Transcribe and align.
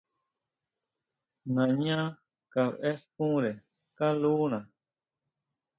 Nañá 1.55 1.99
kabʼéxkunre 2.53 3.51
kalúna. 3.97 4.59